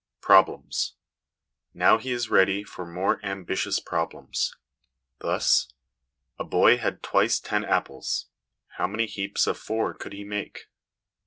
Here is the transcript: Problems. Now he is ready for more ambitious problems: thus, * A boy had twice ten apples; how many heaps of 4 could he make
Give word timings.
Problems. 0.19 0.95
Now 1.75 1.99
he 1.99 2.11
is 2.11 2.31
ready 2.31 2.63
for 2.63 2.87
more 2.87 3.23
ambitious 3.23 3.79
problems: 3.79 4.55
thus, 5.19 5.71
* 6.05 6.39
A 6.39 6.43
boy 6.43 6.77
had 6.77 7.03
twice 7.03 7.39
ten 7.39 7.63
apples; 7.63 8.25
how 8.77 8.87
many 8.87 9.05
heaps 9.05 9.45
of 9.45 9.59
4 9.59 9.93
could 9.93 10.13
he 10.13 10.23
make 10.23 10.67